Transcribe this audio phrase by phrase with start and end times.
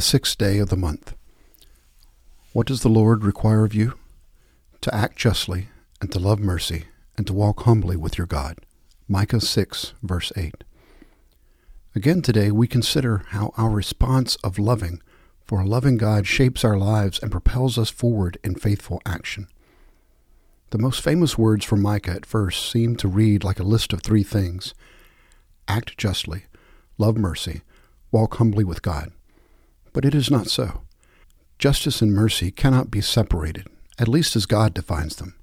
[0.00, 1.14] the sixth day of the month.
[2.54, 3.98] What does the Lord require of you?
[4.80, 5.68] To act justly,
[6.00, 6.86] and to love mercy,
[7.18, 8.60] and to walk humbly with your God.
[9.08, 10.64] Micah 6, verse 8.
[11.94, 15.02] Again today, we consider how our response of loving
[15.44, 19.48] for a loving God shapes our lives and propels us forward in faithful action.
[20.70, 24.00] The most famous words from Micah at first seem to read like a list of
[24.00, 24.72] three things
[25.68, 26.46] act justly,
[26.96, 27.60] love mercy,
[28.10, 29.12] walk humbly with God.
[29.92, 30.82] But it is not so.
[31.58, 33.66] Justice and mercy cannot be separated,
[33.98, 35.34] at least as God defines them.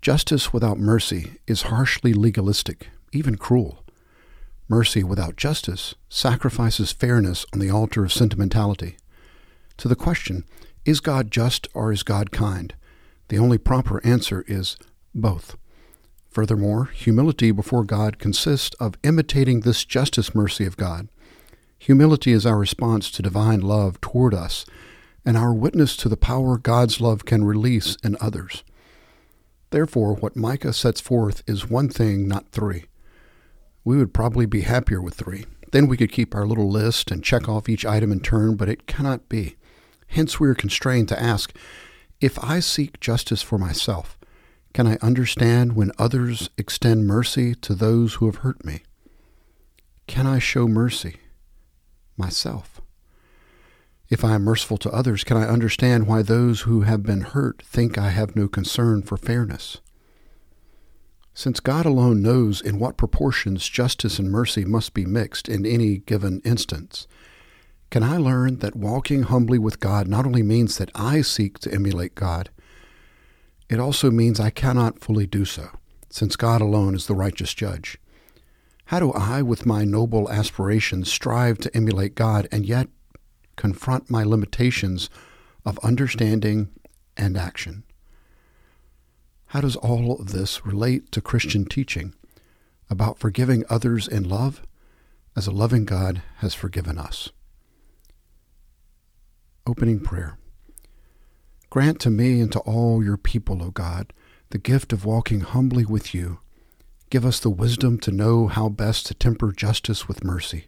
[0.00, 3.84] Justice without mercy is harshly legalistic, even cruel.
[4.68, 8.96] Mercy without justice sacrifices fairness on the altar of sentimentality.
[9.78, 10.44] To the question,
[10.84, 12.74] is God just or is God kind?
[13.28, 14.76] The only proper answer is
[15.14, 15.56] both.
[16.30, 21.08] Furthermore, humility before God consists of imitating this justice mercy of God.
[21.80, 24.66] Humility is our response to divine love toward us
[25.24, 28.62] and our witness to the power God's love can release in others.
[29.70, 32.84] Therefore, what Micah sets forth is one thing, not three.
[33.82, 35.46] We would probably be happier with three.
[35.72, 38.68] Then we could keep our little list and check off each item in turn, but
[38.68, 39.56] it cannot be.
[40.08, 41.50] Hence, we are constrained to ask
[42.20, 44.18] if I seek justice for myself,
[44.74, 48.82] can I understand when others extend mercy to those who have hurt me?
[50.06, 51.16] Can I show mercy
[52.20, 52.80] myself?
[54.08, 57.62] If I am merciful to others, can I understand why those who have been hurt
[57.62, 59.78] think I have no concern for fairness?
[61.32, 65.98] Since God alone knows in what proportions justice and mercy must be mixed in any
[65.98, 67.06] given instance,
[67.90, 71.72] can I learn that walking humbly with God not only means that I seek to
[71.72, 72.50] emulate God,
[73.68, 75.70] it also means I cannot fully do so,
[76.08, 77.96] since God alone is the righteous judge.
[78.90, 82.88] How do I, with my noble aspirations, strive to emulate God and yet
[83.54, 85.08] confront my limitations
[85.64, 86.70] of understanding
[87.16, 87.84] and action?
[89.46, 92.16] How does all of this relate to Christian teaching
[92.90, 94.60] about forgiving others in love
[95.36, 97.28] as a loving God has forgiven us?
[99.68, 100.36] Opening prayer.
[101.70, 104.12] Grant to me and to all your people, O God,
[104.48, 106.40] the gift of walking humbly with you.
[107.10, 110.66] Give us the wisdom to know how best to temper justice with mercy,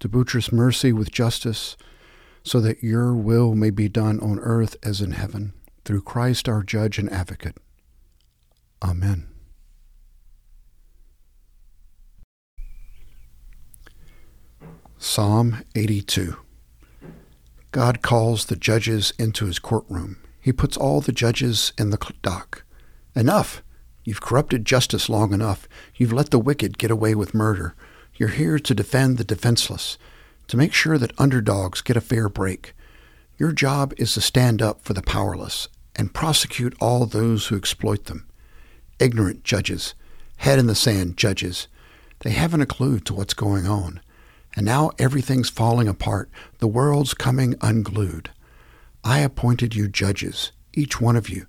[0.00, 1.76] to buttress mercy with justice,
[2.42, 5.52] so that your will may be done on earth as in heaven,
[5.84, 7.58] through Christ our Judge and Advocate.
[8.82, 9.28] Amen.
[14.98, 16.36] Psalm 82
[17.70, 20.16] God calls the judges into his courtroom.
[20.40, 22.64] He puts all the judges in the dock.
[23.14, 23.62] Enough!
[24.06, 25.68] You've corrupted justice long enough.
[25.96, 27.74] You've let the wicked get away with murder.
[28.14, 29.98] You're here to defend the defenseless,
[30.46, 32.72] to make sure that underdogs get a fair break.
[33.36, 38.04] Your job is to stand up for the powerless and prosecute all those who exploit
[38.04, 38.28] them.
[39.00, 39.94] Ignorant judges,
[40.36, 41.66] head in the sand judges,
[42.20, 44.00] they haven't a clue to what's going on.
[44.54, 46.30] And now everything's falling apart.
[46.58, 48.30] The world's coming unglued.
[49.02, 51.46] I appointed you judges, each one of you,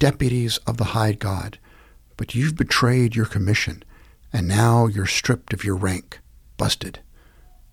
[0.00, 1.60] deputies of the high God.
[2.20, 3.82] But you've betrayed your commission,
[4.30, 6.20] and now you're stripped of your rank,
[6.58, 7.00] busted.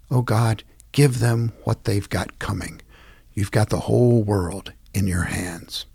[0.09, 0.63] Oh God,
[0.93, 2.79] give them what they've got coming.
[3.33, 5.85] You've got the whole world in your hands.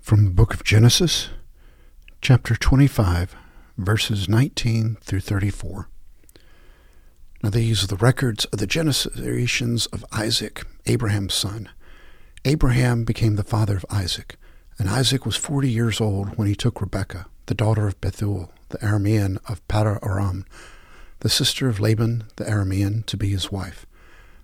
[0.00, 1.28] From the book of Genesis,
[2.22, 3.36] chapter 25,
[3.76, 5.90] verses 19 through 34.
[7.42, 11.68] Now, these are the records of the generations of Isaac, Abraham's son.
[12.46, 14.38] Abraham became the father of Isaac,
[14.78, 18.78] and Isaac was forty years old when he took Rebekah, the daughter of Bethuel, the
[18.78, 20.44] Aramean of Paddan Aram,
[21.20, 23.86] the sister of Laban the Aramean, to be his wife.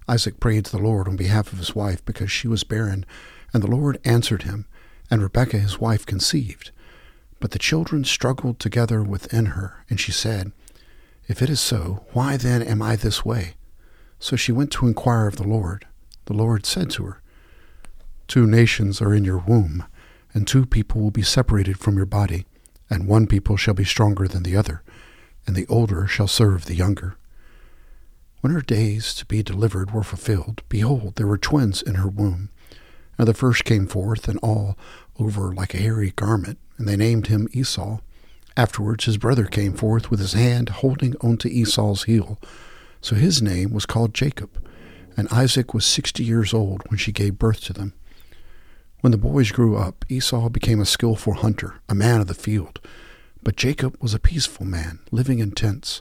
[0.09, 3.07] Isaac prayed to the Lord on behalf of his wife because she was barren,
[3.53, 4.67] and the Lord answered him,
[5.11, 6.71] and Rebekah his wife conceived.
[7.41, 10.53] But the children struggled together within her, and she said,
[11.27, 13.55] if it is so, why then am I this way?
[14.19, 15.87] So she went to inquire of the Lord.
[16.27, 17.23] The Lord said to her,
[18.29, 19.85] Two nations are in your womb,
[20.35, 22.45] and two people will be separated from your body,
[22.91, 24.83] and one people shall be stronger than the other,
[25.47, 27.17] and the older shall serve the younger.
[28.41, 32.51] When her days to be delivered were fulfilled, behold, there were twins in her womb.
[33.17, 34.77] And the first came forth, and all
[35.19, 38.01] over like a hairy garment, and they named him Esau.
[38.57, 42.39] Afterwards, his brother came forth with his hand holding onto Esau's heel.
[43.01, 44.63] So his name was called Jacob.
[45.17, 47.95] And Isaac was sixty years old when she gave birth to them.
[49.05, 52.81] When the boys grew up, Esau became a skilful hunter, a man of the field.
[53.43, 56.01] But Jacob was a peaceful man, living in tents.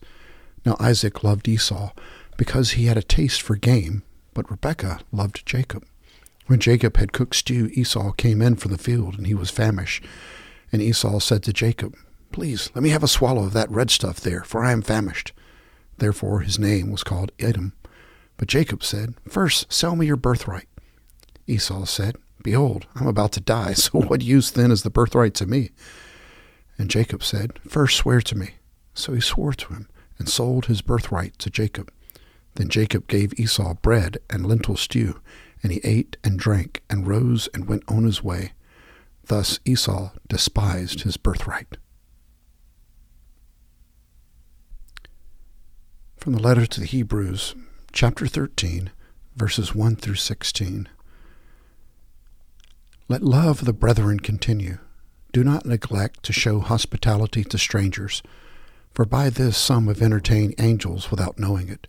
[0.66, 1.92] Now Isaac loved Esau,
[2.38, 4.04] because he had a taste for game,
[4.34, 5.86] but Rebekah loved Jacob.
[6.48, 10.06] When Jacob had cooked stew, Esau came in from the field, and he was famished.
[10.72, 11.98] And Esau said to Jacob,
[12.32, 15.34] Please, let me have a swallow of that red stuff there, for I am famished.
[15.98, 17.74] Therefore his name was called Edom.
[18.38, 20.70] But Jacob said, First, sell me your birthright.
[21.48, 25.46] Esau said, Behold, I'm about to die, so what use then is the birthright to
[25.48, 25.72] me?
[26.78, 28.56] And Jacob said, First swear to me.
[28.94, 31.92] So he swore to him, and sold his birthright to Jacob.
[32.56, 35.20] Then Jacob gave Esau bread and lentil stew,
[35.64, 38.54] and he ate and drank, and rose and went on his way.
[39.26, 41.78] Thus Esau despised his birthright.
[46.18, 47.56] From the letter to the Hebrews,
[47.92, 48.92] chapter 13,
[49.36, 50.88] verses 1 through 16.
[53.10, 54.78] Let love of the brethren continue.
[55.34, 58.24] Do not neglect to show hospitality to strangers,
[58.94, 61.88] for by this some have entertained angels without knowing it.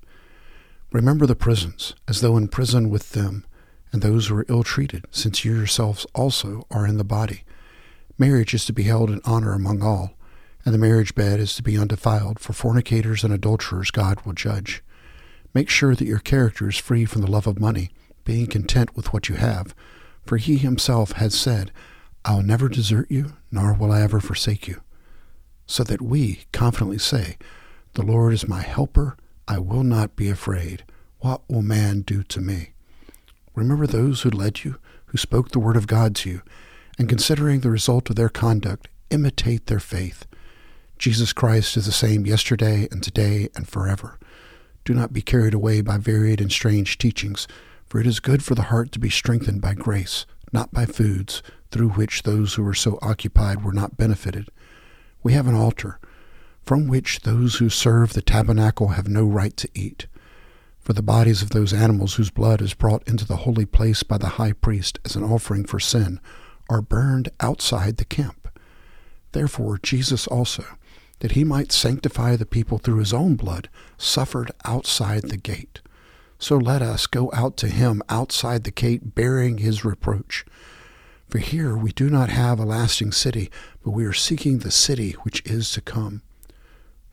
[0.91, 3.45] Remember the prisons, as though in prison with them,
[3.93, 7.45] and those who are ill treated, since you yourselves also are in the body.
[8.19, 10.15] Marriage is to be held in honor among all,
[10.65, 14.83] and the marriage bed is to be undefiled, for fornicators and adulterers God will judge.
[15.53, 17.91] Make sure that your character is free from the love of money,
[18.25, 19.77] being content with what you have,
[20.25, 21.73] for he himself has said,
[22.25, 24.81] I'll never desert you, nor will I ever forsake you
[25.67, 27.37] so that we confidently say,
[27.95, 29.17] The Lord is my helper,
[29.49, 30.85] I will not be afraid.
[31.19, 32.73] What will man do to me?
[33.55, 34.77] Remember those who led you,
[35.07, 36.43] who spoke the word of God to you,
[36.99, 40.27] and considering the result of their conduct, imitate their faith.
[40.99, 44.19] Jesus Christ is the same yesterday and today and forever.
[44.85, 47.49] Do not be carried away by varied and strange teachings,
[47.95, 51.45] for it is good for the heart to be strengthened by grace, not by foods,
[51.71, 54.49] through which those who were so occupied were not benefited
[55.23, 56.01] we have an altar
[56.65, 60.09] from which those who serve the tabernacle have no right to eat.
[60.81, 64.19] For the bodies of those animals whose blood is brought into the holy place by
[64.19, 66.19] the high priest as an offering for sin
[66.69, 68.49] are burned outside the camp.
[69.31, 70.65] Therefore, Jesus also,
[71.21, 75.81] that he might sanctify the people through his own blood, suffered outside the gate.
[76.45, 80.45] So let us go out to him outside the gate, bearing his reproach.
[81.27, 83.51] For here we do not have a lasting city,
[83.83, 86.21] but we are seeking the city which is to come.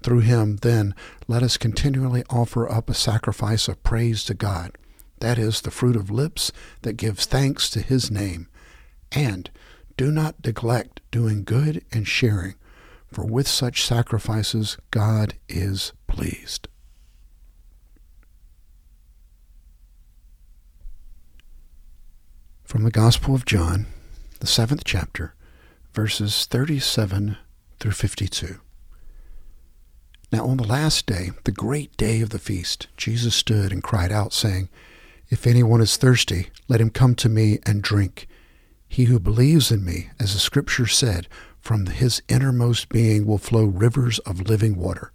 [0.03, 0.93] Through him, then,
[1.29, 4.73] let us continually offer up a sacrifice of praise to God,
[5.21, 6.51] that is, the fruit of lips
[6.81, 8.49] that gives thanks to his name.
[9.13, 9.49] And
[9.95, 12.55] do not neglect doing good and sharing,
[13.07, 16.67] for with such sacrifices God is pleased.
[22.71, 23.87] From the Gospel of John,
[24.39, 25.33] the seventh chapter,
[25.93, 27.35] verses 37
[27.81, 28.61] through 52.
[30.31, 34.13] Now on the last day, the great day of the feast, Jesus stood and cried
[34.13, 34.69] out, saying,
[35.27, 38.25] If anyone is thirsty, let him come to me and drink.
[38.87, 41.27] He who believes in me, as the Scripture said,
[41.59, 45.11] from his innermost being will flow rivers of living water.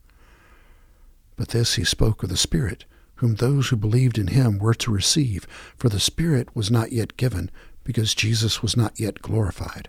[1.36, 2.84] But this he spoke of the Spirit,
[3.16, 5.46] whom those who believed in him were to receive,
[5.76, 7.50] for the Spirit was not yet given,
[7.84, 9.88] because Jesus was not yet glorified.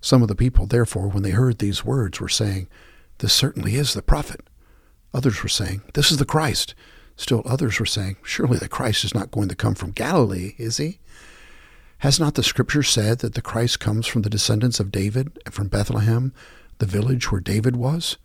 [0.00, 2.68] Some of the people, therefore, when they heard these words, were saying,
[3.18, 4.40] This certainly is the prophet.
[5.12, 6.74] Others were saying, This is the Christ.
[7.16, 10.78] Still others were saying, Surely the Christ is not going to come from Galilee, is
[10.78, 11.00] he?
[11.98, 15.52] Has not the Scripture said that the Christ comes from the descendants of David and
[15.52, 16.32] from Bethlehem,
[16.78, 18.16] the village where David was?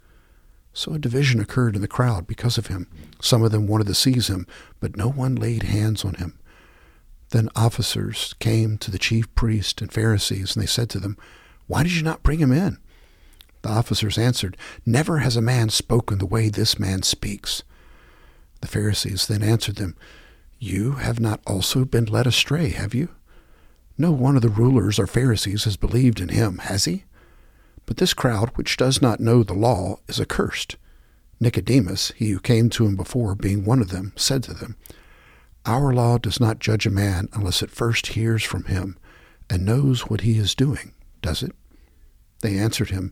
[0.76, 2.88] So a division occurred in the crowd because of him.
[3.20, 4.46] Some of them wanted to seize him,
[4.80, 6.38] but no one laid hands on him.
[7.30, 11.18] Then officers came to the chief priests and Pharisees, and they said to them,
[11.68, 12.78] why did you not bring him in?
[13.62, 17.64] The officers answered, Never has a man spoken the way this man speaks.
[18.62, 19.96] The Pharisees then answered them,
[20.60, 23.10] You have not also been led astray, have you?
[23.98, 27.06] No one of the rulers or Pharisees has believed in him, has he?
[27.86, 30.78] But this crowd, which does not know the law, is accursed.
[31.40, 34.76] Nicodemus, he who came to him before, being one of them, said to them,
[35.66, 38.98] Our law does not judge a man unless it first hears from him
[39.50, 40.94] and knows what he is doing
[41.26, 41.54] does it?
[42.42, 43.12] They answered him,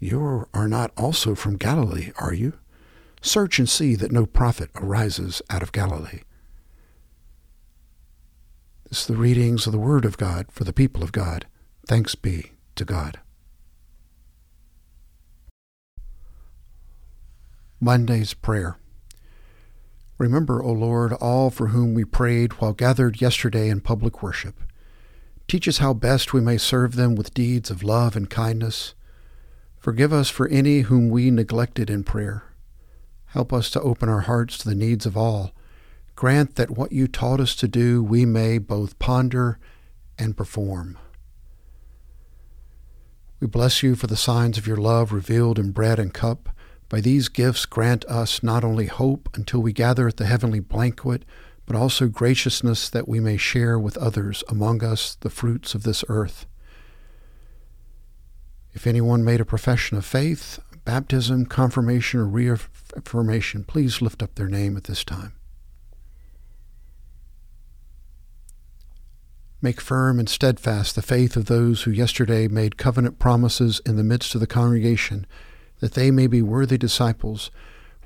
[0.00, 2.54] You are not also from Galilee, are you?
[3.20, 6.22] Search and see that no prophet arises out of Galilee.
[8.88, 11.44] This is the readings of the Word of God for the people of God.
[11.86, 13.20] Thanks be to God.
[17.80, 18.78] Monday's Prayer.
[20.16, 24.62] Remember, O Lord, all for whom we prayed while gathered yesterday in public worship.
[25.46, 28.94] Teach us how best we may serve them with deeds of love and kindness.
[29.78, 32.44] Forgive us for any whom we neglected in prayer.
[33.26, 35.52] Help us to open our hearts to the needs of all.
[36.14, 39.58] Grant that what you taught us to do we may both ponder
[40.18, 40.96] and perform.
[43.38, 46.48] We bless you for the signs of your love revealed in bread and cup.
[46.88, 51.24] By these gifts, grant us not only hope until we gather at the heavenly banquet,
[51.66, 56.04] but also graciousness that we may share with others among us the fruits of this
[56.08, 56.46] earth.
[58.72, 64.48] If anyone made a profession of faith, baptism, confirmation, or reaffirmation, please lift up their
[64.48, 65.32] name at this time.
[69.60, 74.04] Make firm and steadfast the faith of those who yesterday made covenant promises in the
[74.04, 75.26] midst of the congregation,
[75.80, 77.50] that they may be worthy disciples.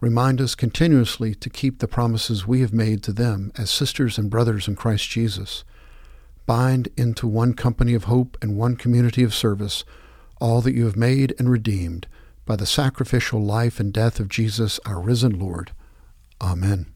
[0.01, 4.31] Remind us continuously to keep the promises we have made to them as sisters and
[4.31, 5.65] brothers in Christ Jesus.
[6.47, 9.85] Bind into one company of hope and one community of service
[10.41, 12.07] all that you have made and redeemed
[12.47, 15.73] by the sacrificial life and death of Jesus, our risen Lord.
[16.41, 16.87] Amen.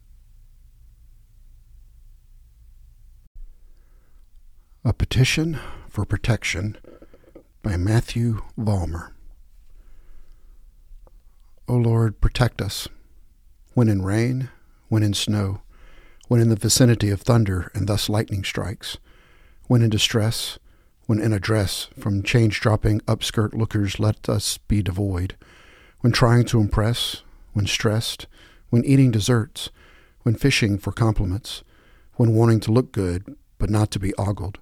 [4.85, 6.77] A Petition for Protection
[7.63, 9.14] by Matthew Vollmer.
[11.67, 12.89] O Lord, protect us
[13.73, 14.51] when in rain,
[14.89, 15.63] when in snow,
[16.29, 18.99] when in the vicinity of thunder and thus lightning strikes,
[19.67, 20.59] when in distress,
[21.07, 25.37] when in a dress from change dropping upskirt lookers let us be devoid,
[26.01, 28.27] when trying to impress, when stressed,
[28.71, 29.71] when eating desserts,
[30.23, 31.63] when fishing for compliments,
[32.15, 34.59] when wanting to look good but not to be ogled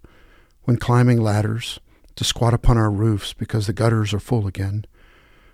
[0.64, 1.80] when climbing ladders,
[2.14, 4.85] to squat upon our roofs because the gutters are full again,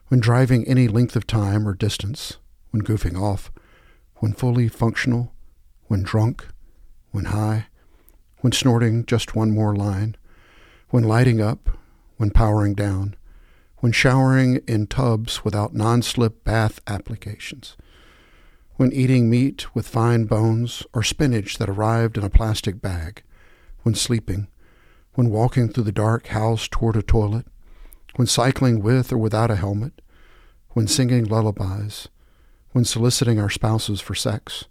[0.08, 2.38] when driving any length of time or distance,
[2.70, 3.52] when goofing off,
[4.16, 5.32] when fully functional,
[5.86, 6.46] when drunk,
[7.10, 7.66] when high,
[8.40, 10.16] when snorting just one more line,
[10.90, 11.78] when lighting up,
[12.16, 13.14] when powering down,
[13.78, 17.76] when showering in tubs without non slip bath applications,
[18.76, 23.22] when eating meat with fine bones or spinach that arrived in a plastic bag,
[23.82, 24.48] when sleeping,
[25.14, 27.46] when walking through the dark house toward a toilet,
[28.18, 30.02] when cycling with or without a helmet,
[30.70, 32.08] when singing lullabies,
[32.72, 34.64] when soliciting our spouses for sex,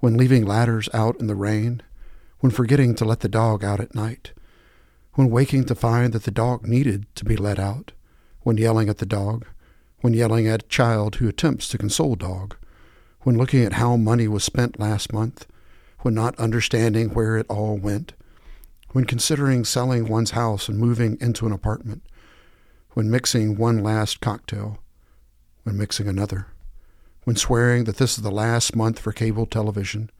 [0.00, 1.80] when leaving ladders out in the rain,
[2.40, 4.32] when forgetting to let the dog out at night,
[5.12, 7.92] when waking to find that the dog needed to be let out,
[8.40, 9.46] when yelling at the dog,
[10.00, 12.56] when yelling at a child who attempts to console dog,
[13.20, 15.46] when looking at how money was spent last month,
[16.00, 18.14] when not understanding where it all went,
[18.90, 22.02] when considering selling one's house and moving into an apartment,
[22.94, 24.78] when mixing one last cocktail,
[25.64, 26.46] when mixing another,
[27.24, 30.10] when swearing that this is the last month for cable television,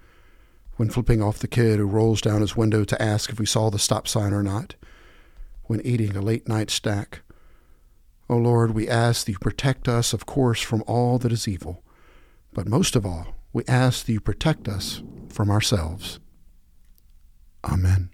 [0.76, 3.70] when flipping off the kid who rolls down his window to ask if we saw
[3.70, 4.74] the stop sign or not,
[5.64, 7.22] when eating a late night snack.
[8.28, 11.46] O oh Lord, we ask that you protect us, of course, from all that is
[11.46, 11.84] evil,
[12.52, 16.18] but most of all, we ask that you protect us from ourselves.
[17.62, 18.13] Amen.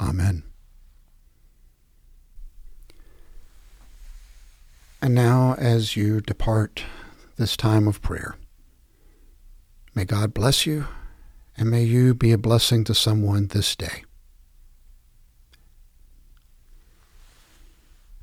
[0.00, 0.44] Amen.
[5.02, 6.82] And now, as you depart
[7.36, 8.36] this time of prayer,
[9.94, 10.86] may God bless you
[11.56, 14.03] and may you be a blessing to someone this day.